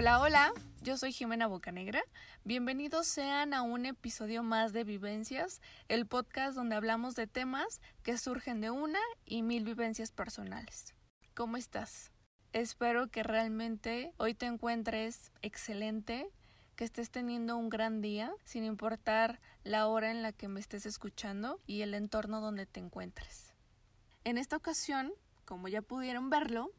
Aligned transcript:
Hola, 0.00 0.18
hola, 0.18 0.52
yo 0.80 0.96
soy 0.96 1.12
Jimena 1.12 1.46
Bocanegra. 1.46 2.02
Bienvenidos 2.42 3.06
sean 3.06 3.52
a 3.52 3.60
un 3.60 3.84
episodio 3.84 4.42
más 4.42 4.72
de 4.72 4.82
Vivencias, 4.82 5.60
el 5.88 6.06
podcast 6.06 6.54
donde 6.54 6.74
hablamos 6.74 7.16
de 7.16 7.26
temas 7.26 7.82
que 8.02 8.16
surgen 8.16 8.62
de 8.62 8.70
una 8.70 8.98
y 9.26 9.42
mil 9.42 9.62
vivencias 9.62 10.10
personales. 10.10 10.94
¿Cómo 11.34 11.58
estás? 11.58 12.12
Espero 12.54 13.08
que 13.08 13.22
realmente 13.22 14.14
hoy 14.16 14.32
te 14.32 14.46
encuentres 14.46 15.32
excelente, 15.42 16.30
que 16.76 16.84
estés 16.84 17.10
teniendo 17.10 17.58
un 17.58 17.68
gran 17.68 18.00
día, 18.00 18.32
sin 18.46 18.64
importar 18.64 19.38
la 19.64 19.86
hora 19.86 20.10
en 20.10 20.22
la 20.22 20.32
que 20.32 20.48
me 20.48 20.60
estés 20.60 20.86
escuchando 20.86 21.60
y 21.66 21.82
el 21.82 21.92
entorno 21.92 22.40
donde 22.40 22.64
te 22.64 22.80
encuentres. 22.80 23.52
En 24.24 24.38
esta 24.38 24.56
ocasión, 24.56 25.12
como 25.44 25.68
ya 25.68 25.82
pudieron 25.82 26.30
verlo, 26.30 26.70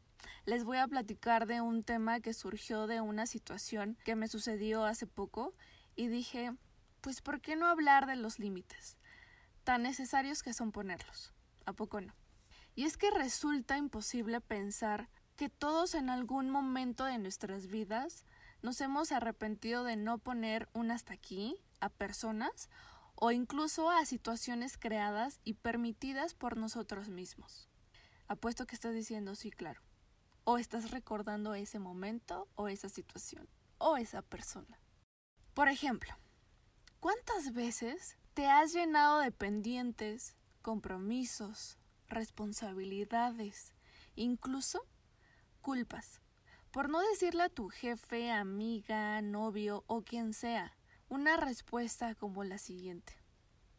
les 0.44 0.64
voy 0.64 0.78
a 0.78 0.88
platicar 0.88 1.46
de 1.46 1.60
un 1.60 1.84
tema 1.84 2.20
que 2.20 2.32
surgió 2.32 2.86
de 2.86 3.00
una 3.00 3.26
situación 3.26 3.96
que 4.04 4.16
me 4.16 4.28
sucedió 4.28 4.84
hace 4.84 5.06
poco 5.06 5.54
y 5.94 6.08
dije, 6.08 6.52
pues 7.00 7.20
¿por 7.20 7.40
qué 7.40 7.56
no 7.56 7.66
hablar 7.66 8.06
de 8.06 8.16
los 8.16 8.38
límites? 8.38 8.96
Tan 9.64 9.82
necesarios 9.82 10.42
que 10.42 10.52
son 10.52 10.72
ponerlos. 10.72 11.32
¿A 11.64 11.72
poco 11.72 12.00
no? 12.00 12.14
Y 12.74 12.84
es 12.84 12.96
que 12.96 13.10
resulta 13.10 13.76
imposible 13.76 14.40
pensar 14.40 15.08
que 15.36 15.48
todos 15.48 15.94
en 15.94 16.10
algún 16.10 16.50
momento 16.50 17.04
de 17.04 17.18
nuestras 17.18 17.68
vidas 17.68 18.24
nos 18.62 18.80
hemos 18.80 19.12
arrepentido 19.12 19.84
de 19.84 19.96
no 19.96 20.18
poner 20.18 20.68
un 20.72 20.90
hasta 20.90 21.14
aquí 21.14 21.56
a 21.80 21.88
personas 21.88 22.68
o 23.14 23.30
incluso 23.30 23.90
a 23.90 24.04
situaciones 24.06 24.78
creadas 24.78 25.40
y 25.44 25.54
permitidas 25.54 26.34
por 26.34 26.56
nosotros 26.56 27.08
mismos. 27.08 27.68
Apuesto 28.26 28.66
que 28.66 28.74
estás 28.74 28.94
diciendo 28.94 29.34
sí, 29.36 29.50
claro 29.50 29.82
o 30.44 30.58
estás 30.58 30.90
recordando 30.90 31.54
ese 31.54 31.78
momento 31.78 32.48
o 32.54 32.68
esa 32.68 32.88
situación 32.88 33.48
o 33.78 33.96
esa 33.96 34.22
persona. 34.22 34.78
Por 35.54 35.68
ejemplo, 35.68 36.14
¿cuántas 37.00 37.52
veces 37.52 38.16
te 38.34 38.46
has 38.46 38.72
llenado 38.72 39.20
de 39.20 39.30
pendientes, 39.30 40.36
compromisos, 40.62 41.78
responsabilidades, 42.08 43.74
incluso 44.14 44.86
culpas? 45.60 46.20
Por 46.70 46.88
no 46.88 47.00
decirle 47.00 47.42
a 47.42 47.48
tu 47.50 47.68
jefe, 47.68 48.30
amiga, 48.30 49.20
novio 49.20 49.84
o 49.86 50.02
quien 50.02 50.32
sea 50.32 50.76
una 51.08 51.36
respuesta 51.36 52.14
como 52.14 52.44
la 52.44 52.56
siguiente. 52.56 53.12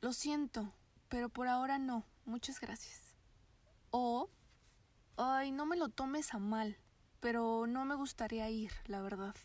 Lo 0.01 0.13
siento, 0.13 0.71
pero 1.09 1.29
por 1.29 1.47
ahora 1.47 1.79
no. 1.79 2.05
Muchas 2.25 2.59
gracias. 2.59 3.15
O 3.89 4.29
Ay, 5.15 5.51
no 5.51 5.65
me 5.65 5.77
lo 5.77 5.89
tomes 5.89 6.33
a 6.33 6.39
mal, 6.39 6.77
pero 7.19 7.67
no 7.67 7.85
me 7.85 7.95
gustaría 7.95 8.49
ir, 8.49 8.71
la 8.85 9.01
verdad. 9.01 9.35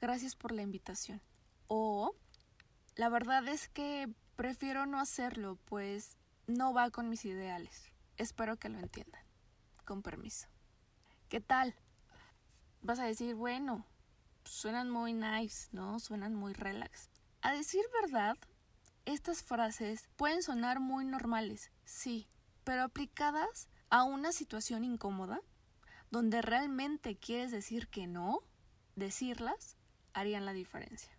Gracias 0.00 0.36
por 0.36 0.52
la 0.52 0.62
invitación. 0.62 1.20
O, 1.66 2.14
la 2.94 3.08
verdad 3.08 3.46
es 3.48 3.68
que 3.68 4.08
prefiero 4.36 4.86
no 4.86 5.00
hacerlo, 5.00 5.58
pues 5.64 6.16
no 6.46 6.72
va 6.72 6.90
con 6.90 7.08
mis 7.08 7.24
ideales. 7.24 7.90
Espero 8.16 8.56
que 8.56 8.68
lo 8.68 8.78
entiendan. 8.78 9.22
Con 9.84 10.02
permiso. 10.02 10.46
¿Qué 11.28 11.40
tal? 11.40 11.74
Vas 12.80 13.00
a 13.00 13.04
decir, 13.04 13.34
bueno, 13.34 13.84
suenan 14.44 14.90
muy 14.90 15.12
nice, 15.12 15.68
¿no? 15.72 15.98
Suenan 15.98 16.34
muy 16.34 16.52
relax. 16.52 17.10
A 17.42 17.52
decir 17.52 17.82
verdad, 18.00 18.38
estas 19.04 19.42
frases 19.42 20.08
pueden 20.16 20.42
sonar 20.42 20.80
muy 20.80 21.04
normales, 21.04 21.70
sí, 21.84 22.28
pero 22.62 22.84
aplicadas 22.84 23.68
a 23.94 24.02
una 24.02 24.32
situación 24.32 24.82
incómoda, 24.82 25.40
donde 26.10 26.42
realmente 26.42 27.14
quieres 27.14 27.52
decir 27.52 27.86
que 27.86 28.08
no, 28.08 28.40
decirlas 28.96 29.76
harían 30.14 30.44
la 30.44 30.52
diferencia. 30.52 31.16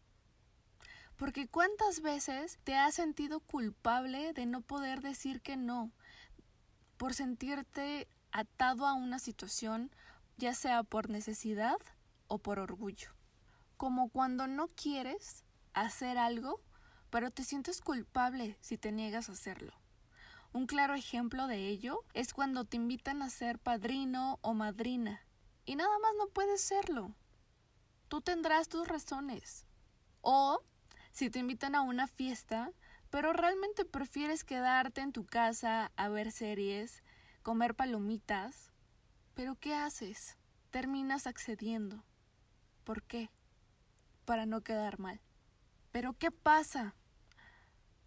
Porque 1.15 1.47
cuántas 1.47 2.01
veces 2.01 2.59
te 2.65 2.75
has 2.75 2.95
sentido 2.95 3.39
culpable 3.39 4.33
de 4.33 4.45
no 4.45 4.59
poder 4.59 4.99
decir 4.99 5.39
que 5.39 5.55
no, 5.55 5.89
por 6.97 7.13
sentirte 7.13 8.09
atado 8.33 8.85
a 8.85 8.93
una 8.93 9.19
situación, 9.19 9.89
ya 10.35 10.53
sea 10.53 10.83
por 10.83 11.09
necesidad 11.09 11.77
o 12.27 12.39
por 12.39 12.59
orgullo. 12.59 13.11
Como 13.77 14.09
cuando 14.09 14.47
no 14.47 14.67
quieres 14.67 15.45
hacer 15.73 16.17
algo, 16.17 16.59
pero 17.09 17.31
te 17.31 17.45
sientes 17.45 17.79
culpable 17.79 18.57
si 18.59 18.77
te 18.77 18.91
niegas 18.91 19.29
a 19.29 19.31
hacerlo. 19.31 19.71
Un 20.55 20.67
claro 20.67 20.95
ejemplo 20.95 21.47
de 21.47 21.67
ello 21.67 22.05
es 22.13 22.33
cuando 22.33 22.63
te 22.63 22.77
invitan 22.77 23.21
a 23.21 23.29
ser 23.29 23.59
padrino 23.59 24.39
o 24.41 24.53
madrina 24.53 25.19
y 25.65 25.75
nada 25.75 25.99
más 25.99 26.11
no 26.17 26.29
puedes 26.29 26.61
serlo. 26.61 27.13
Tú 28.07 28.21
tendrás 28.21 28.69
tus 28.69 28.87
razones. 28.87 29.65
O 30.21 30.63
si 31.11 31.29
te 31.29 31.39
invitan 31.39 31.75
a 31.75 31.81
una 31.81 32.07
fiesta, 32.07 32.71
pero 33.09 33.33
realmente 33.33 33.83
prefieres 33.83 34.45
quedarte 34.45 35.01
en 35.01 35.11
tu 35.11 35.25
casa 35.25 35.91
a 35.97 36.07
ver 36.07 36.31
series, 36.31 37.03
comer 37.43 37.75
palomitas, 37.75 38.71
pero 39.33 39.55
¿qué 39.55 39.75
haces? 39.75 40.37
Terminas 40.71 41.27
accediendo. 41.27 42.01
¿Por 42.85 43.03
qué? 43.03 43.29
Para 44.23 44.45
no 44.45 44.61
quedar 44.61 44.99
mal. 44.99 45.19
Pero 45.91 46.13
¿qué 46.13 46.31
pasa? 46.31 46.95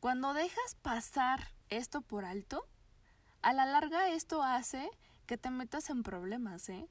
Cuando 0.01 0.33
dejas 0.33 0.77
pasar 0.77 1.58
esto 1.71 2.01
por 2.01 2.25
alto, 2.25 2.69
a 3.43 3.53
la 3.53 3.67
larga 3.67 4.09
esto 4.11 4.43
hace 4.43 4.91
que 5.27 5.39
te 5.39 5.51
metas 5.51 5.91
en 5.91 6.03
problemas, 6.03 6.69
¿eh? 6.69 6.89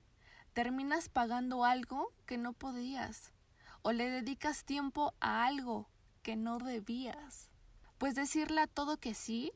Terminas 0.53 1.09
pagando 1.09 1.65
algo 1.65 2.13
que 2.25 2.37
no 2.37 2.53
podías 2.53 3.33
o 3.81 3.91
le 3.91 4.09
dedicas 4.09 4.63
tiempo 4.63 5.13
a 5.19 5.45
algo 5.45 5.89
que 6.23 6.35
no 6.35 6.57
debías. 6.59 7.51
Pues 7.97 8.15
decirle 8.15 8.61
a 8.61 8.67
todo 8.67 8.97
que 8.97 9.13
sí 9.13 9.51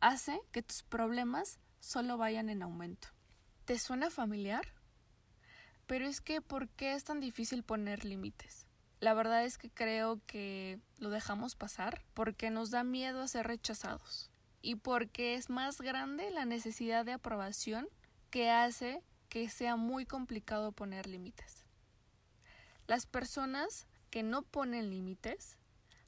hace 0.00 0.40
que 0.50 0.62
tus 0.62 0.82
problemas 0.82 1.58
solo 1.80 2.16
vayan 2.16 2.48
en 2.48 2.62
aumento. 2.62 3.08
¿Te 3.64 3.78
suena 3.78 4.10
familiar? 4.10 4.74
Pero 5.86 6.06
es 6.06 6.20
que, 6.20 6.40
¿por 6.40 6.68
qué 6.68 6.94
es 6.94 7.04
tan 7.04 7.20
difícil 7.20 7.62
poner 7.62 8.04
límites? 8.04 8.66
La 9.00 9.14
verdad 9.14 9.44
es 9.44 9.58
que 9.58 9.70
creo 9.70 10.20
que 10.26 10.80
lo 10.98 11.10
dejamos 11.10 11.56
pasar 11.56 12.02
porque 12.14 12.50
nos 12.50 12.70
da 12.70 12.84
miedo 12.84 13.22
a 13.22 13.28
ser 13.28 13.46
rechazados 13.46 14.30
y 14.64 14.76
porque 14.76 15.34
es 15.34 15.50
más 15.50 15.82
grande 15.82 16.30
la 16.30 16.46
necesidad 16.46 17.04
de 17.04 17.12
aprobación 17.12 17.86
que 18.30 18.50
hace 18.50 19.02
que 19.28 19.50
sea 19.50 19.76
muy 19.76 20.06
complicado 20.06 20.72
poner 20.72 21.06
límites. 21.06 21.66
Las 22.86 23.04
personas 23.04 23.86
que 24.08 24.22
no 24.22 24.40
ponen 24.40 24.88
límites 24.88 25.58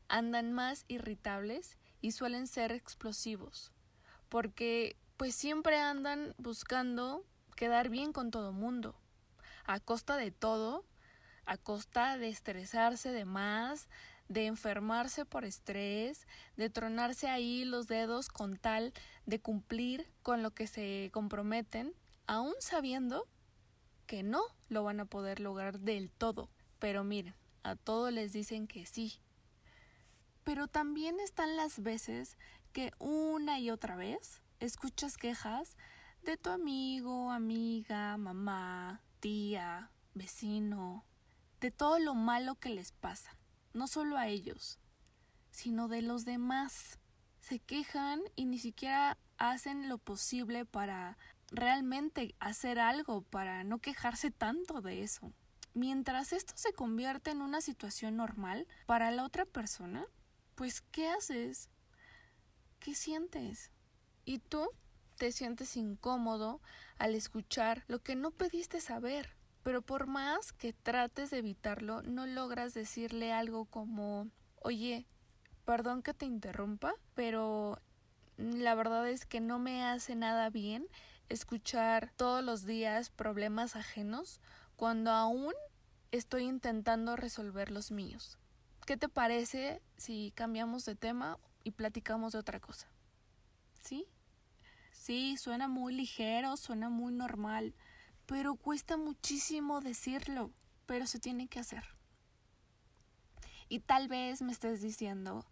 andan 0.08 0.52
más 0.52 0.86
irritables 0.88 1.76
y 2.00 2.12
suelen 2.12 2.46
ser 2.46 2.72
explosivos, 2.72 3.72
porque 4.30 4.96
pues 5.18 5.34
siempre 5.34 5.78
andan 5.78 6.34
buscando 6.38 7.26
quedar 7.56 7.90
bien 7.90 8.14
con 8.14 8.30
todo 8.30 8.52
mundo, 8.52 8.98
a 9.66 9.80
costa 9.80 10.16
de 10.16 10.30
todo, 10.30 10.86
a 11.44 11.58
costa 11.58 12.16
de 12.16 12.28
estresarse 12.28 13.10
de 13.12 13.26
más, 13.26 13.88
de 14.28 14.46
enfermarse 14.46 15.24
por 15.24 15.44
estrés, 15.44 16.26
de 16.56 16.70
tronarse 16.70 17.28
ahí 17.28 17.64
los 17.64 17.86
dedos 17.86 18.28
con 18.28 18.56
tal 18.56 18.92
de 19.24 19.40
cumplir 19.40 20.08
con 20.22 20.42
lo 20.42 20.52
que 20.52 20.66
se 20.66 21.10
comprometen, 21.12 21.94
aún 22.26 22.54
sabiendo 22.58 23.26
que 24.06 24.22
no 24.22 24.42
lo 24.68 24.84
van 24.84 25.00
a 25.00 25.04
poder 25.04 25.40
lograr 25.40 25.80
del 25.80 26.10
todo. 26.10 26.48
Pero 26.78 27.04
miren, 27.04 27.34
a 27.62 27.76
todos 27.76 28.12
les 28.12 28.32
dicen 28.32 28.66
que 28.66 28.86
sí. 28.86 29.20
Pero 30.44 30.68
también 30.68 31.18
están 31.20 31.56
las 31.56 31.82
veces 31.82 32.36
que 32.72 32.92
una 32.98 33.58
y 33.58 33.70
otra 33.70 33.96
vez 33.96 34.42
escuchas 34.60 35.16
quejas 35.16 35.76
de 36.22 36.36
tu 36.36 36.50
amigo, 36.50 37.30
amiga, 37.30 38.16
mamá, 38.16 39.02
tía, 39.20 39.90
vecino, 40.14 41.04
de 41.60 41.70
todo 41.70 41.98
lo 41.98 42.14
malo 42.14 42.56
que 42.56 42.70
les 42.70 42.92
pasa 42.92 43.36
no 43.76 43.86
solo 43.86 44.16
a 44.16 44.28
ellos, 44.28 44.78
sino 45.50 45.88
de 45.88 46.02
los 46.02 46.24
demás. 46.24 46.98
Se 47.40 47.58
quejan 47.60 48.20
y 48.34 48.46
ni 48.46 48.58
siquiera 48.58 49.18
hacen 49.38 49.88
lo 49.88 49.98
posible 49.98 50.64
para 50.64 51.16
realmente 51.50 52.34
hacer 52.40 52.78
algo, 52.78 53.22
para 53.22 53.62
no 53.64 53.78
quejarse 53.78 54.30
tanto 54.30 54.80
de 54.80 55.02
eso. 55.02 55.32
Mientras 55.74 56.32
esto 56.32 56.54
se 56.56 56.72
convierte 56.72 57.30
en 57.30 57.42
una 57.42 57.60
situación 57.60 58.16
normal 58.16 58.66
para 58.86 59.10
la 59.10 59.24
otra 59.24 59.44
persona, 59.44 60.06
pues 60.54 60.80
¿qué 60.80 61.08
haces? 61.08 61.68
¿Qué 62.80 62.94
sientes? 62.94 63.70
Y 64.24 64.38
tú 64.38 64.68
te 65.16 65.32
sientes 65.32 65.76
incómodo 65.76 66.60
al 66.98 67.14
escuchar 67.14 67.84
lo 67.88 68.02
que 68.02 68.16
no 68.16 68.30
pediste 68.30 68.80
saber 68.80 69.36
pero 69.66 69.82
por 69.82 70.06
más 70.06 70.52
que 70.52 70.72
trates 70.72 71.30
de 71.30 71.38
evitarlo, 71.38 72.00
no 72.02 72.24
logras 72.24 72.72
decirle 72.72 73.32
algo 73.32 73.64
como, 73.64 74.28
oye, 74.62 75.08
perdón 75.64 76.04
que 76.04 76.14
te 76.14 76.24
interrumpa, 76.24 76.94
pero 77.16 77.80
la 78.36 78.76
verdad 78.76 79.08
es 79.08 79.26
que 79.26 79.40
no 79.40 79.58
me 79.58 79.84
hace 79.84 80.14
nada 80.14 80.50
bien 80.50 80.86
escuchar 81.28 82.12
todos 82.14 82.44
los 82.44 82.64
días 82.64 83.10
problemas 83.10 83.74
ajenos 83.74 84.40
cuando 84.76 85.10
aún 85.10 85.52
estoy 86.12 86.44
intentando 86.44 87.16
resolver 87.16 87.72
los 87.72 87.90
míos. 87.90 88.38
¿Qué 88.86 88.96
te 88.96 89.08
parece 89.08 89.82
si 89.96 90.32
cambiamos 90.36 90.84
de 90.84 90.94
tema 90.94 91.40
y 91.64 91.72
platicamos 91.72 92.34
de 92.34 92.38
otra 92.38 92.60
cosa? 92.60 92.86
¿Sí? 93.80 94.06
Sí, 94.92 95.36
suena 95.36 95.66
muy 95.66 95.92
ligero, 95.92 96.56
suena 96.56 96.88
muy 96.88 97.12
normal, 97.12 97.74
pero 98.26 98.56
cuesta 98.56 98.96
muchísimo 98.96 99.80
decirlo, 99.80 100.50
pero 100.86 101.06
se 101.06 101.18
tiene 101.18 101.48
que 101.48 101.60
hacer. 101.60 101.84
Y 103.68 103.80
tal 103.80 104.08
vez 104.08 104.42
me 104.42 104.52
estés 104.52 104.80
diciendo, 104.80 105.44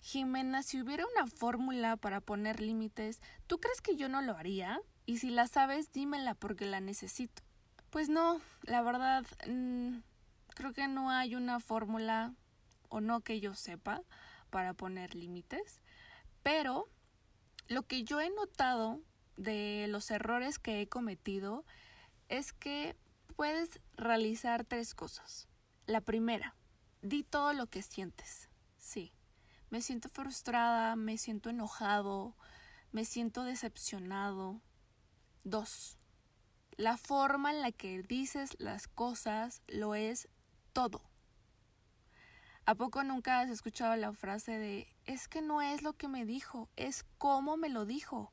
Jimena, 0.00 0.62
si 0.62 0.80
hubiera 0.80 1.04
una 1.06 1.26
fórmula 1.26 1.96
para 1.96 2.20
poner 2.20 2.60
límites, 2.60 3.20
¿tú 3.46 3.58
crees 3.58 3.80
que 3.80 3.96
yo 3.96 4.08
no 4.08 4.22
lo 4.22 4.36
haría? 4.36 4.80
Y 5.04 5.18
si 5.18 5.30
la 5.30 5.46
sabes, 5.46 5.92
dímela 5.92 6.34
porque 6.34 6.66
la 6.66 6.80
necesito. 6.80 7.42
Pues 7.90 8.08
no, 8.08 8.40
la 8.62 8.82
verdad, 8.82 9.24
mm, 9.48 9.98
creo 10.54 10.72
que 10.72 10.86
no 10.88 11.10
hay 11.10 11.34
una 11.34 11.60
fórmula, 11.60 12.34
o 12.88 13.00
no 13.00 13.20
que 13.20 13.40
yo 13.40 13.54
sepa, 13.54 14.02
para 14.50 14.74
poner 14.74 15.14
límites. 15.14 15.80
Pero 16.42 16.88
lo 17.68 17.82
que 17.82 18.04
yo 18.04 18.20
he 18.20 18.30
notado 18.30 19.00
de 19.36 19.86
los 19.88 20.10
errores 20.10 20.58
que 20.58 20.80
he 20.80 20.88
cometido 20.88 21.64
es 22.28 22.52
que 22.52 22.96
puedes 23.36 23.80
realizar 23.96 24.64
tres 24.64 24.94
cosas. 24.94 25.48
La 25.86 26.00
primera, 26.00 26.56
di 27.02 27.22
todo 27.22 27.52
lo 27.52 27.66
que 27.66 27.82
sientes. 27.82 28.48
Sí, 28.78 29.12
me 29.70 29.80
siento 29.80 30.08
frustrada, 30.08 30.96
me 30.96 31.18
siento 31.18 31.50
enojado, 31.50 32.34
me 32.92 33.04
siento 33.04 33.44
decepcionado. 33.44 34.60
Dos, 35.44 35.98
la 36.76 36.96
forma 36.96 37.50
en 37.50 37.62
la 37.62 37.72
que 37.72 38.02
dices 38.02 38.56
las 38.58 38.88
cosas 38.88 39.62
lo 39.68 39.94
es 39.94 40.28
todo. 40.72 41.02
¿A 42.64 42.74
poco 42.74 43.04
nunca 43.04 43.40
has 43.40 43.48
escuchado 43.48 43.94
la 43.94 44.12
frase 44.12 44.58
de 44.58 44.88
es 45.04 45.28
que 45.28 45.40
no 45.40 45.62
es 45.62 45.82
lo 45.82 45.92
que 45.92 46.08
me 46.08 46.24
dijo, 46.24 46.68
es 46.74 47.04
cómo 47.16 47.56
me 47.56 47.68
lo 47.68 47.86
dijo? 47.86 48.32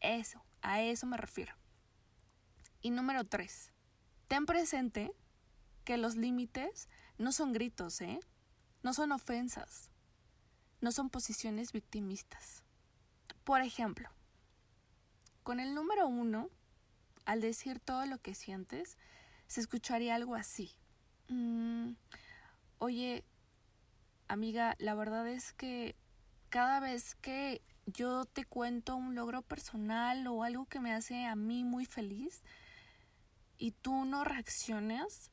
Eso, 0.00 0.44
a 0.62 0.80
eso 0.80 1.06
me 1.06 1.16
refiero. 1.16 1.61
Y 2.82 2.90
número 2.90 3.24
tres, 3.24 3.70
ten 4.26 4.44
presente 4.44 5.12
que 5.84 5.96
los 5.96 6.16
límites 6.16 6.88
no 7.16 7.30
son 7.30 7.52
gritos, 7.52 8.00
¿eh? 8.00 8.18
No 8.82 8.92
son 8.92 9.12
ofensas, 9.12 9.90
no 10.80 10.90
son 10.90 11.08
posiciones 11.08 11.72
victimistas. 11.72 12.64
Por 13.44 13.60
ejemplo, 13.60 14.10
con 15.44 15.60
el 15.60 15.74
número 15.74 16.08
uno, 16.08 16.50
al 17.24 17.40
decir 17.40 17.78
todo 17.78 18.04
lo 18.06 18.18
que 18.18 18.34
sientes, 18.34 18.98
se 19.46 19.60
escucharía 19.60 20.16
algo 20.16 20.34
así. 20.34 20.72
Mm, 21.28 21.92
oye, 22.78 23.24
amiga, 24.26 24.74
la 24.78 24.94
verdad 24.94 25.28
es 25.28 25.52
que 25.52 25.94
cada 26.48 26.80
vez 26.80 27.14
que 27.14 27.62
yo 27.86 28.24
te 28.24 28.44
cuento 28.44 28.96
un 28.96 29.14
logro 29.14 29.42
personal 29.42 30.26
o 30.26 30.42
algo 30.42 30.66
que 30.66 30.80
me 30.80 30.92
hace 30.92 31.26
a 31.26 31.36
mí 31.36 31.64
muy 31.64 31.84
feliz 31.84 32.42
y 33.62 33.70
tú 33.70 34.04
no 34.06 34.24
reaccionas 34.24 35.30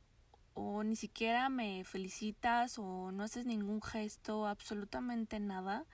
o 0.54 0.84
ni 0.84 0.96
siquiera 0.96 1.50
me 1.50 1.84
felicitas 1.84 2.78
o 2.78 3.12
no 3.12 3.24
haces 3.24 3.48
ningún 3.48 3.82
gesto, 3.82 4.46
absolutamente 4.46 5.40
nada, 5.40 5.88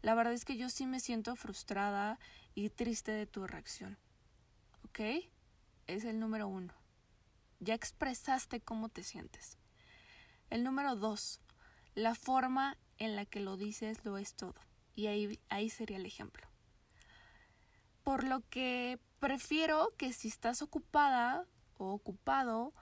la 0.00 0.14
verdad 0.14 0.32
es 0.32 0.44
que 0.44 0.56
yo 0.56 0.70
sí 0.70 0.86
me 0.86 1.00
siento 1.00 1.34
frustrada 1.34 2.20
y 2.54 2.68
triste 2.70 3.10
de 3.10 3.26
tu 3.26 3.48
reacción. 3.48 3.98
¿Ok? 4.84 5.00
Es 5.88 6.04
el 6.04 6.20
número 6.20 6.46
uno. 6.46 6.72
Ya 7.58 7.74
expresaste 7.74 8.60
cómo 8.60 8.88
te 8.88 9.02
sientes. 9.02 9.58
El 10.50 10.62
número 10.62 10.94
dos, 10.94 11.40
la 11.96 12.14
forma 12.14 12.78
en 12.98 13.16
la 13.16 13.24
que 13.24 13.40
lo 13.40 13.56
dices 13.56 14.04
lo 14.04 14.18
es 14.18 14.34
todo. 14.34 14.54
Y 14.94 15.08
ahí, 15.08 15.40
ahí 15.48 15.68
sería 15.68 15.96
el 15.96 16.06
ejemplo. 16.06 16.46
Por 18.04 18.22
lo 18.22 18.48
que 18.50 19.00
prefiero 19.18 19.92
que 19.96 20.12
si 20.12 20.28
estás 20.28 20.62
ocupada 20.62 21.44
ocupado, 21.90 22.72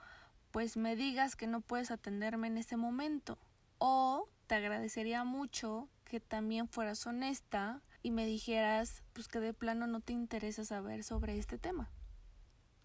pues 0.51 0.77
me 0.77 0.95
digas 0.95 1.35
que 1.35 1.47
no 1.47 1.61
puedes 1.61 1.91
atenderme 1.91 2.47
en 2.47 2.57
ese 2.57 2.77
momento. 2.77 3.39
O 3.77 4.29
te 4.47 4.55
agradecería 4.55 5.23
mucho 5.23 5.89
que 6.05 6.19
también 6.19 6.67
fueras 6.67 7.05
honesta 7.07 7.81
y 8.03 8.11
me 8.11 8.25
dijeras 8.25 9.03
pues 9.13 9.27
que 9.27 9.39
de 9.39 9.53
plano 9.53 9.87
no 9.87 10.01
te 10.01 10.13
interesa 10.13 10.65
saber 10.65 11.03
sobre 11.03 11.37
este 11.37 11.57
tema. 11.57 11.89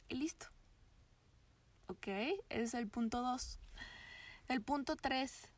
Y 0.08 0.16
listo. 0.16 0.46
¿Ok? 1.88 2.06
Ese 2.06 2.62
es 2.62 2.74
el 2.74 2.88
punto 2.88 3.22
2. 3.22 3.60
El 4.48 4.62
punto 4.62 4.96
3 4.96 5.50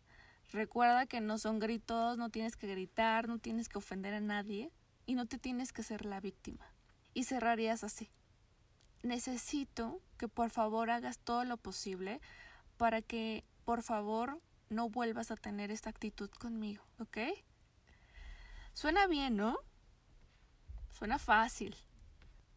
Recuerda 0.51 1.07
que 1.07 1.21
no 1.21 1.37
son 1.37 1.59
gritos, 1.59 2.17
no 2.17 2.31
tienes 2.31 2.57
que 2.57 2.67
gritar, 2.67 3.29
no 3.29 3.39
tienes 3.39 3.69
que 3.69 3.79
ofender 3.79 4.15
a 4.15 4.21
nadie 4.21 4.73
y 5.05 5.15
no 5.15 5.27
te 5.27 5.39
tienes 5.39 5.75
que 5.75 5.83
ser 5.83 6.07
la 6.07 6.21
víctima. 6.21 6.73
Y 7.13 7.25
cerrarías 7.25 7.85
así. 7.85 8.11
Necesito 9.03 10.01
que 10.19 10.29
por 10.29 10.51
favor 10.51 10.91
hagas 10.91 11.19
todo 11.19 11.45
lo 11.45 11.57
posible 11.57 12.21
para 12.77 13.03
que 13.03 13.45
por 13.65 13.83
favor 13.83 14.41
no 14.71 14.89
vuelvas 14.89 15.31
a 15.31 15.37
tener 15.37 15.71
esta 15.71 15.91
actitud 15.91 16.31
conmigo, 16.31 16.85
¿ok? 16.99 17.19
Suena 18.73 19.07
bien, 19.07 19.37
¿no? 19.37 19.59
Suena 20.91 21.19
fácil. 21.19 21.77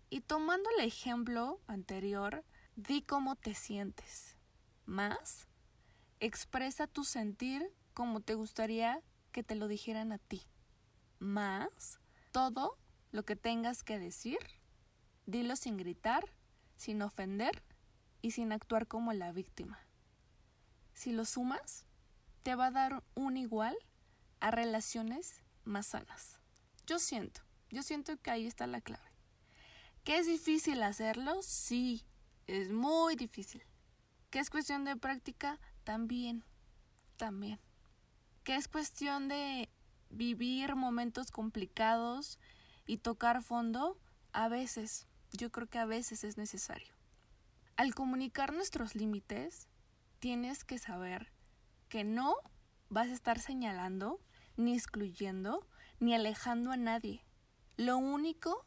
Y 0.09 0.21
tomando 0.21 0.69
el 0.77 0.85
ejemplo 0.85 1.61
anterior, 1.67 2.43
di 2.75 3.01
cómo 3.01 3.35
te 3.35 3.55
sientes. 3.55 4.35
Más, 4.85 5.47
expresa 6.19 6.88
tu 6.88 7.03
sentir 7.03 7.73
como 7.93 8.19
te 8.19 8.33
gustaría 8.33 9.01
que 9.31 9.43
te 9.43 9.55
lo 9.55 9.67
dijeran 9.67 10.11
a 10.11 10.17
ti. 10.17 10.41
Más, 11.19 11.99
todo 12.31 12.77
lo 13.11 13.23
que 13.23 13.35
tengas 13.35 13.83
que 13.83 13.99
decir, 13.99 14.39
dilo 15.25 15.56
sin 15.56 15.77
gritar, 15.77 16.31
sin 16.77 17.01
ofender 17.01 17.63
y 18.21 18.31
sin 18.31 18.51
actuar 18.51 18.88
como 18.88 19.13
la 19.13 19.31
víctima. 19.31 19.79
Si 20.94 21.12
lo 21.12 21.25
sumas, 21.25 21.85
te 22.44 22.56
va 22.56 22.68
a 22.68 22.71
dar 22.71 23.03
un 23.15 23.38
igual 23.38 23.77
a 24.39 24.51
relaciones 24.51 25.41
más 25.63 25.88
sanas. 25.88 26.39
Yo 26.86 27.00
siento, 27.00 27.41
yo 27.69 27.84
siento 27.84 28.17
que 28.17 28.31
ahí 28.31 28.48
está 28.48 28.67
la 28.67 28.81
clave. 28.81 29.10
¿Que 30.03 30.17
es 30.17 30.25
difícil 30.25 30.81
hacerlo? 30.84 31.41
Sí, 31.41 32.03
es 32.48 32.72
muy 32.72 33.15
difícil. 33.15 33.63
¿Que 34.29 34.39
es 34.39 34.50
cuestión 34.50 34.84
de 34.84 34.95
práctica? 34.95 35.60
También, 35.84 36.43
también 37.17 37.60
que 38.43 38.55
es 38.55 38.67
cuestión 38.67 39.27
de 39.27 39.69
vivir 40.10 40.75
momentos 40.75 41.31
complicados 41.31 42.39
y 42.86 42.98
tocar 42.98 43.43
fondo, 43.43 43.98
a 44.34 44.48
veces, 44.48 45.07
yo 45.31 45.51
creo 45.51 45.67
que 45.67 45.79
a 45.79 45.85
veces 45.85 46.23
es 46.23 46.38
necesario. 46.38 46.93
Al 47.77 47.95
comunicar 47.95 48.53
nuestros 48.53 48.95
límites, 48.95 49.67
tienes 50.19 50.63
que 50.63 50.77
saber 50.77 51.31
que 51.89 52.03
no 52.03 52.35
vas 52.89 53.07
a 53.09 53.13
estar 53.13 53.39
señalando, 53.39 54.19
ni 54.57 54.73
excluyendo, 54.73 55.65
ni 56.00 56.13
alejando 56.13 56.71
a 56.71 56.77
nadie. 56.77 57.23
Lo 57.77 57.97
único 57.97 58.65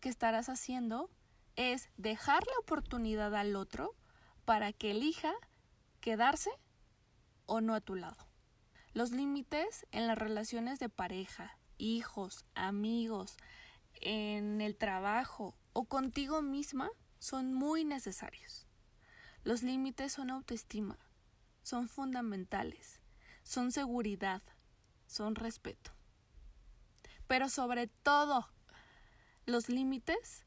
que 0.00 0.08
estarás 0.08 0.48
haciendo 0.48 1.10
es 1.56 1.88
dejar 1.96 2.46
la 2.46 2.58
oportunidad 2.60 3.34
al 3.34 3.56
otro 3.56 3.94
para 4.44 4.72
que 4.72 4.90
elija 4.90 5.32
quedarse 6.00 6.50
o 7.46 7.60
no 7.60 7.74
a 7.74 7.80
tu 7.80 7.94
lado. 7.94 8.28
Los 8.92 9.10
límites 9.10 9.86
en 9.90 10.06
las 10.06 10.18
relaciones 10.18 10.78
de 10.78 10.88
pareja, 10.88 11.58
hijos, 11.78 12.44
amigos, 12.54 13.36
en 13.94 14.60
el 14.60 14.76
trabajo 14.76 15.56
o 15.74 15.84
contigo 15.84 16.40
misma 16.40 16.90
son 17.18 17.52
muy 17.52 17.84
necesarios. 17.84 18.66
Los 19.42 19.62
límites 19.62 20.12
son 20.12 20.30
autoestima, 20.30 20.98
son 21.62 21.88
fundamentales, 21.88 23.00
son 23.42 23.72
seguridad, 23.72 24.42
son 25.06 25.34
respeto. 25.34 25.90
Pero 27.26 27.50
sobre 27.50 27.88
todo, 27.88 28.48
los 29.44 29.68
límites 29.68 30.46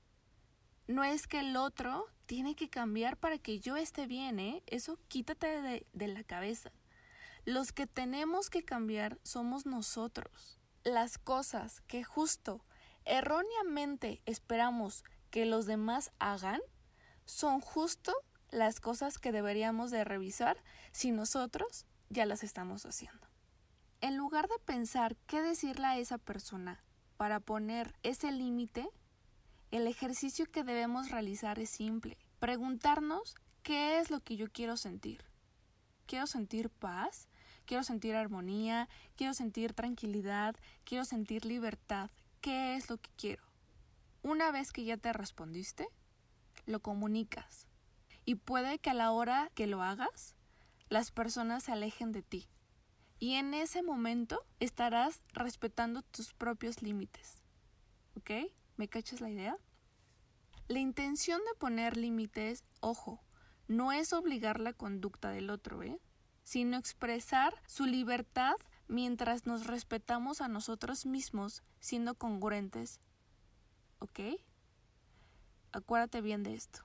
no 0.88 1.04
es 1.04 1.28
que 1.28 1.42
el 1.42 1.56
otro 1.58 2.08
tiene 2.26 2.56
que 2.56 2.70
cambiar 2.70 3.18
para 3.18 3.38
que 3.38 3.60
yo 3.60 3.78
esté 3.78 4.08
bien, 4.08 4.40
¿eh? 4.40 4.64
Eso 4.66 4.98
quítate 5.08 5.62
de, 5.62 5.86
de 5.94 6.08
la 6.08 6.24
cabeza. 6.24 6.72
Los 7.46 7.72
que 7.72 7.88
tenemos 7.88 8.50
que 8.50 8.64
cambiar 8.64 9.20
somos 9.24 9.66
nosotros. 9.66 10.60
Las 10.84 11.18
cosas 11.18 11.82
que 11.82 12.04
justo 12.04 12.66
erróneamente 13.06 14.22
esperamos 14.26 15.04
que 15.38 15.46
los 15.46 15.68
demás 15.68 16.10
hagan 16.18 16.60
son 17.26 17.62
justo 17.62 18.12
las 18.50 18.80
cosas 18.80 19.20
que 19.20 19.32
deberíamos 19.32 19.92
de 19.92 20.04
revisar 20.04 20.58
si 20.92 21.12
nosotros 21.12 21.86
ya 22.10 22.26
las 22.26 22.42
estamos 22.42 22.88
haciendo. 22.88 23.28
En 24.02 24.18
lugar 24.18 24.48
de 24.48 24.58
pensar 24.66 25.16
qué 25.28 25.44
decirle 25.44 25.86
a 25.86 26.00
esa 26.00 26.18
persona 26.18 26.84
para 27.18 27.40
poner 27.40 27.94
ese 28.02 28.32
límite, 28.32 28.90
el 29.70 29.86
ejercicio 29.86 30.48
que 30.48 30.64
debemos 30.64 31.12
realizar 31.12 31.60
es 31.60 31.70
simple. 31.70 32.18
Preguntarnos 32.40 33.36
qué 33.62 34.00
es 34.00 34.10
lo 34.10 34.22
que 34.22 34.38
yo 34.38 34.48
quiero 34.52 34.76
sentir. 34.76 35.24
quiero 36.08 36.26
sentir 36.26 36.72
paz, 36.72 37.28
quiero 37.68 37.84
sentir 37.84 38.16
armonía, 38.16 38.90
quiero 39.16 39.36
sentir 39.36 39.76
tranquilidad, 39.76 40.56
quiero 40.84 41.06
sentir 41.06 41.46
libertad. 41.46 42.10
¿Qué 42.42 42.76
es 42.76 42.90
lo 42.90 42.98
que 42.98 43.12
quiero? 43.16 43.48
Una 44.28 44.52
vez 44.52 44.74
que 44.74 44.84
ya 44.84 44.98
te 44.98 45.14
respondiste, 45.14 45.88
lo 46.66 46.82
comunicas. 46.82 47.66
Y 48.26 48.36
puede 48.36 48.78
que 48.78 48.90
a 48.90 48.94
la 48.94 49.12
hora 49.12 49.50
que 49.56 49.68
lo 49.68 49.82
hagas, 49.82 50.36
las 50.90 51.12
personas 51.12 51.64
se 51.64 51.72
alejen 51.72 52.12
de 52.12 52.24
ti. 52.24 52.50
Y 53.20 53.36
en 53.36 53.54
ese 53.54 53.84
momento 53.84 54.46
estarás 54.60 55.22
respetando 55.32 56.02
tus 56.02 56.34
propios 56.34 56.82
límites. 56.82 57.42
¿Ok? 58.18 58.52
¿Me 58.76 58.90
cachas 58.90 59.22
la 59.22 59.30
idea? 59.30 59.58
La 60.68 60.80
intención 60.80 61.40
de 61.46 61.58
poner 61.58 61.96
límites, 61.96 62.66
ojo, 62.82 63.24
no 63.70 63.94
es 63.94 64.12
obligar 64.12 64.60
la 64.60 64.74
conducta 64.74 65.30
del 65.30 65.50
otro, 65.50 65.84
¿eh? 65.84 66.02
sino 66.44 66.76
expresar 66.76 67.54
su 67.66 67.86
libertad 67.86 68.58
mientras 68.90 69.46
nos 69.46 69.68
respetamos 69.68 70.42
a 70.42 70.50
nosotros 70.50 71.06
mismos 71.06 71.64
siendo 71.80 72.16
congruentes. 72.16 73.00
¿Ok? 74.00 74.20
Acuérdate 75.72 76.22
bien 76.22 76.44
de 76.44 76.54
esto. 76.54 76.82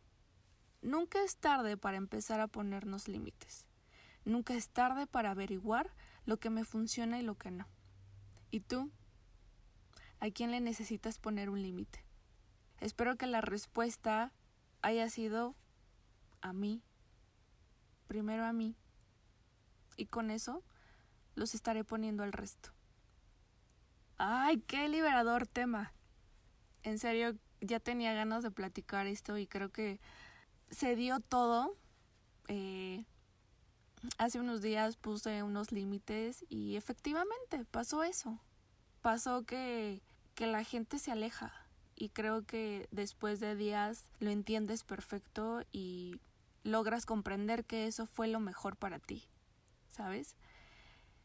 Nunca 0.82 1.22
es 1.22 1.36
tarde 1.36 1.76
para 1.76 1.96
empezar 1.96 2.40
a 2.40 2.48
ponernos 2.48 3.08
límites. 3.08 3.66
Nunca 4.24 4.54
es 4.54 4.68
tarde 4.68 5.06
para 5.06 5.30
averiguar 5.30 5.94
lo 6.26 6.38
que 6.38 6.50
me 6.50 6.64
funciona 6.64 7.18
y 7.18 7.22
lo 7.22 7.36
que 7.36 7.50
no. 7.50 7.66
¿Y 8.50 8.60
tú? 8.60 8.90
¿A 10.20 10.30
quién 10.30 10.50
le 10.50 10.60
necesitas 10.60 11.18
poner 11.18 11.50
un 11.50 11.62
límite? 11.62 12.04
Espero 12.80 13.16
que 13.16 13.26
la 13.26 13.40
respuesta 13.40 14.32
haya 14.82 15.08
sido 15.08 15.54
a 16.40 16.52
mí. 16.52 16.82
Primero 18.06 18.44
a 18.44 18.52
mí. 18.52 18.76
Y 19.96 20.06
con 20.06 20.30
eso 20.30 20.62
los 21.34 21.54
estaré 21.54 21.84
poniendo 21.84 22.22
al 22.22 22.32
resto. 22.32 22.70
¡Ay, 24.18 24.58
qué 24.58 24.88
liberador 24.88 25.46
tema! 25.46 25.92
En 26.82 26.98
serio, 26.98 27.36
ya 27.60 27.80
tenía 27.80 28.12
ganas 28.12 28.42
de 28.42 28.50
platicar 28.50 29.06
esto 29.06 29.38
y 29.38 29.46
creo 29.46 29.70
que 29.70 30.00
se 30.70 30.96
dio 30.96 31.20
todo. 31.20 31.76
Eh, 32.48 33.04
hace 34.18 34.40
unos 34.40 34.62
días 34.62 34.96
puse 34.96 35.42
unos 35.42 35.70
límites 35.72 36.44
y 36.48 36.76
efectivamente 36.76 37.64
pasó 37.64 38.02
eso. 38.02 38.40
Pasó 39.00 39.44
que, 39.44 40.02
que 40.34 40.46
la 40.46 40.64
gente 40.64 40.98
se 40.98 41.12
aleja 41.12 41.52
y 41.94 42.08
creo 42.08 42.44
que 42.44 42.88
después 42.90 43.40
de 43.40 43.54
días 43.54 44.06
lo 44.18 44.30
entiendes 44.30 44.82
perfecto 44.82 45.62
y 45.72 46.20
logras 46.64 47.06
comprender 47.06 47.64
que 47.64 47.86
eso 47.86 48.06
fue 48.06 48.28
lo 48.28 48.40
mejor 48.40 48.76
para 48.76 48.98
ti, 48.98 49.28
¿sabes? 49.90 50.36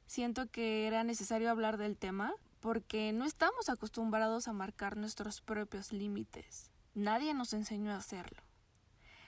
Siento 0.08 0.50
que 0.50 0.88
era 0.88 1.04
necesario 1.04 1.52
hablar 1.52 1.78
del 1.78 1.98
tema 1.98 2.34
porque 2.68 3.14
no 3.14 3.24
estamos 3.24 3.70
acostumbrados 3.70 4.50
a 4.50 4.52
marcar 4.52 4.98
nuestros 4.98 5.40
propios 5.40 5.94
límites. 5.94 6.70
Nadie 6.96 7.34
nos 7.34 7.54
enseñó 7.54 7.92
a 7.92 7.96
hacerlo. 7.96 8.44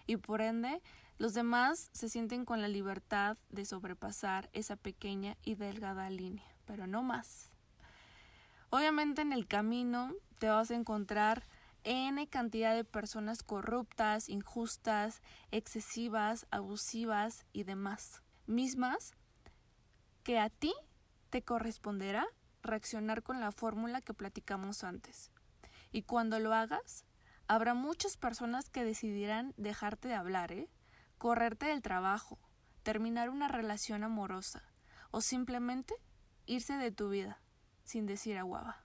Y 0.07 0.17
por 0.17 0.41
ende, 0.41 0.81
los 1.17 1.33
demás 1.33 1.89
se 1.93 2.09
sienten 2.09 2.43
con 2.43 2.61
la 2.61 2.67
libertad 2.67 3.37
de 3.49 3.63
sobrepasar 3.63 4.49
esa 4.51 4.75
pequeña 4.75 5.37
y 5.41 5.55
delgada 5.55 6.09
línea, 6.09 6.53
pero 6.65 6.85
no 6.85 7.01
más. 7.01 7.49
Obviamente 8.71 9.21
en 9.21 9.31
el 9.31 9.47
camino 9.47 10.13
te 10.37 10.49
vas 10.49 10.69
a 10.69 10.75
encontrar 10.75 11.47
N 11.85 12.27
cantidad 12.27 12.75
de 12.75 12.83
personas 12.83 13.41
corruptas, 13.41 14.27
injustas, 14.27 15.21
excesivas, 15.51 16.45
abusivas 16.51 17.45
y 17.53 17.63
demás, 17.63 18.21
mismas 18.47 19.13
que 20.23 20.39
a 20.39 20.49
ti 20.49 20.73
te 21.29 21.41
corresponderá 21.41 22.27
reaccionar 22.63 23.23
con 23.23 23.39
la 23.39 23.51
fórmula 23.51 24.01
que 24.01 24.13
platicamos 24.13 24.83
antes. 24.83 25.31
Y 25.91 26.03
cuando 26.03 26.39
lo 26.39 26.53
hagas, 26.53 27.05
habrá 27.47 27.73
muchas 27.73 28.17
personas 28.17 28.69
que 28.69 28.83
decidirán 28.83 29.53
dejarte 29.57 30.07
de 30.07 30.15
hablar, 30.15 30.51
¿eh? 30.51 30.69
correrte 31.17 31.67
del 31.67 31.81
trabajo, 31.81 32.39
terminar 32.83 33.29
una 33.29 33.47
relación 33.47 34.03
amorosa 34.03 34.63
o 35.11 35.21
simplemente 35.21 35.93
irse 36.45 36.73
de 36.73 36.91
tu 36.91 37.09
vida 37.09 37.41
sin 37.83 38.05
decir 38.05 38.37
aguaba. 38.37 38.83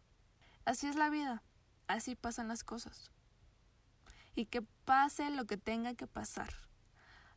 Así 0.64 0.86
es 0.86 0.96
la 0.96 1.10
vida, 1.10 1.42
así 1.88 2.16
pasan 2.16 2.48
las 2.48 2.64
cosas. 2.64 3.10
Y 4.34 4.46
que 4.46 4.62
pase 4.62 5.30
lo 5.30 5.44
que 5.44 5.58
tenga 5.58 5.94
que 5.94 6.06
pasar. 6.06 6.48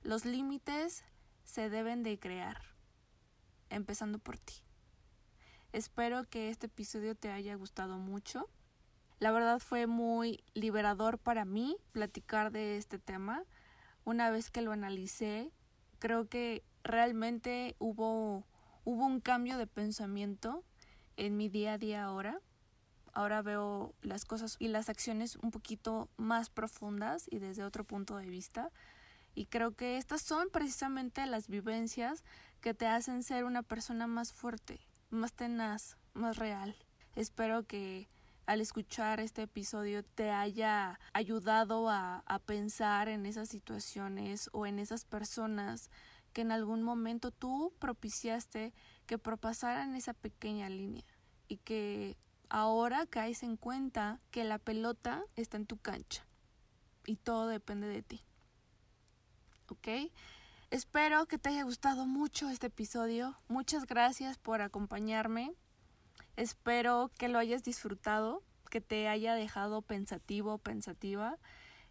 Los 0.02 0.24
límites 0.24 1.04
se 1.44 1.70
deben 1.70 2.04
de 2.04 2.18
crear, 2.20 2.62
empezando 3.70 4.18
por 4.18 4.40
ti. 4.40 4.67
Espero 5.74 6.24
que 6.30 6.50
este 6.50 6.68
episodio 6.68 7.14
te 7.14 7.30
haya 7.30 7.56
gustado 7.56 7.98
mucho. 7.98 8.50
La 9.20 9.32
verdad 9.32 9.60
fue 9.60 9.86
muy 9.86 10.44
liberador 10.54 11.18
para 11.20 11.44
mí 11.44 11.76
platicar 11.92 12.52
de 12.52 12.78
este 12.78 13.00
tema. 13.00 13.44
Una 14.06 14.30
vez 14.32 14.50
que 14.50 14.62
lo 14.62 14.72
analicé, 14.72 15.52
creo 16.00 16.30
que 16.30 16.64
realmente 16.84 17.76
hubo, 17.80 18.46
hubo 18.86 19.06
un 19.06 19.20
cambio 19.20 19.58
de 19.58 19.68
pensamiento 19.68 20.64
en 21.18 21.36
mi 21.36 21.50
día 21.50 21.74
a 21.74 21.78
día 21.78 22.06
ahora. 22.06 22.40
Ahora 23.12 23.42
veo 23.42 23.94
las 24.02 24.24
cosas 24.24 24.56
y 24.60 24.70
las 24.70 24.90
acciones 24.90 25.36
un 25.36 25.52
poquito 25.52 26.10
más 26.16 26.50
profundas 26.50 27.26
y 27.30 27.40
desde 27.40 27.64
otro 27.64 27.84
punto 27.84 28.16
de 28.16 28.28
vista. 28.28 28.72
Y 29.36 29.48
creo 29.48 29.72
que 29.76 29.98
estas 29.98 30.22
son 30.22 30.50
precisamente 30.50 31.26
las 31.26 31.50
vivencias 31.50 32.24
que 32.62 32.74
te 32.74 32.88
hacen 32.88 33.22
ser 33.22 33.44
una 33.44 33.64
persona 33.64 34.08
más 34.08 34.32
fuerte, 34.32 34.80
más 35.10 35.34
tenaz, 35.34 35.98
más 36.14 36.38
real. 36.38 36.76
Espero 37.16 37.64
que 37.66 38.10
al 38.46 38.62
escuchar 38.62 39.20
este 39.20 39.44
episodio 39.44 40.04
te 40.04 40.32
haya 40.32 41.00
ayudado 41.14 41.90
a, 41.90 42.24
a, 42.26 42.40
pensar 42.40 43.10
en 43.10 43.26
esas 43.26 43.50
situaciones 43.50 44.50
o 44.54 44.66
en 44.66 44.80
esas 44.80 45.04
personas 45.04 45.90
que 46.32 46.42
en 46.42 46.52
algún 46.52 46.84
momento 46.84 47.32
tú 47.32 47.74
propiciaste 47.80 48.74
que 49.06 49.18
propasaran 49.18 49.96
esa 49.96 50.14
pequeña 50.14 50.70
línea 50.70 51.04
y 51.48 51.58
que 51.58 52.18
ahora 52.50 53.06
caes 53.06 53.44
en 53.44 53.58
cuenta 53.58 54.22
que 54.32 54.44
la 54.44 54.60
pelota 54.60 55.24
está 55.36 55.58
en 55.58 55.66
tu 55.66 55.78
cancha 55.78 56.26
y 57.06 57.16
todo 57.16 57.48
depende 57.48 57.88
de 57.88 58.04
ti. 58.04 58.22
¿Ok? 59.70 60.12
Espero 60.70 61.28
que 61.28 61.38
te 61.38 61.48
haya 61.48 61.64
gustado 61.64 62.06
mucho 62.06 62.50
este 62.50 62.68
episodio. 62.68 63.38
Muchas 63.48 63.86
gracias 63.86 64.38
por 64.38 64.62
acompañarme. 64.62 65.54
Espero 66.36 67.10
que 67.18 67.30
lo 67.30 67.40
hayas 67.40 67.64
disfrutado, 67.64 68.44
que 68.70 68.82
te 68.82 69.08
haya 69.08 69.34
dejado 69.34 69.82
pensativo, 69.82 70.58
pensativa 70.58 71.38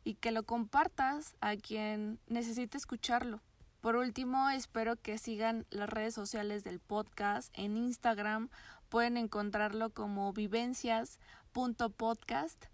y 0.04 0.16
que 0.16 0.30
lo 0.30 0.42
compartas 0.42 1.36
a 1.40 1.56
quien 1.56 2.20
necesite 2.26 2.76
escucharlo. 2.76 3.40
Por 3.80 3.96
último, 3.96 4.50
espero 4.50 4.96
que 4.96 5.16
sigan 5.16 5.64
las 5.70 5.88
redes 5.88 6.12
sociales 6.12 6.62
del 6.62 6.78
podcast 6.78 7.48
en 7.58 7.78
Instagram. 7.78 8.50
Pueden 8.90 9.16
encontrarlo 9.16 9.88
como 9.88 10.34
vivencias.podcast 10.34 12.66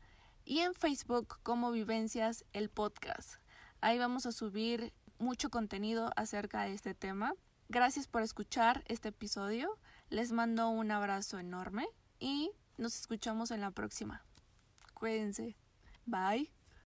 y 0.45 0.59
en 0.59 0.75
Facebook 0.75 1.39
como 1.45 1.71
Vivencias 1.71 2.45
el 2.53 2.71
Podcast. 2.71 3.35
Ahí 3.81 4.01
vamos 4.01 4.27
a 4.27 4.33
subir 4.33 4.93
mucho 5.23 5.49
contenido 5.51 6.11
acerca 6.17 6.63
de 6.65 6.75
este 6.75 6.95
tema. 6.95 7.35
Gracias 7.69 8.07
por 8.07 8.23
escuchar 8.23 8.85
este 8.87 9.09
episodio. 9.09 9.79
Les 10.11 10.33
mando 10.33 10.69
un 10.69 10.91
abrazo 10.91 11.39
enorme 11.39 11.87
y 12.21 12.51
nos 12.77 12.99
escuchamos 12.99 13.51
en 13.51 13.61
la 13.61 13.71
próxima. 13.71 14.23
Cuídense. 14.95 15.57
Bye. 16.05 16.62